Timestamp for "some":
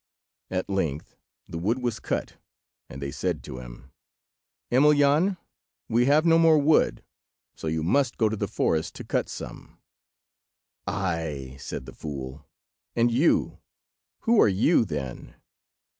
9.29-9.77